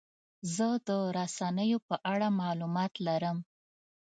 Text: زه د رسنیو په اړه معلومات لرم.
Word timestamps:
زه 0.55 0.67
د 0.87 0.89
رسنیو 1.17 1.79
په 1.87 1.95
اړه 2.13 2.27
معلومات 2.41 2.93
لرم. 3.07 3.37